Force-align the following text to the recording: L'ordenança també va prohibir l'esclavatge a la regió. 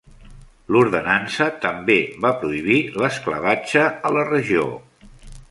L'ordenança 0.75 1.47
també 1.65 1.97
va 2.25 2.33
prohibir 2.45 2.79
l'esclavatge 3.03 3.85
a 4.11 4.15
la 4.19 4.27
regió. 4.33 4.67